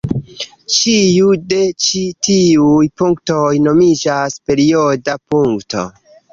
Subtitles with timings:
[0.75, 5.89] Ĉiu de ĉi tiuj punktoj nomiĝas perioda punkto.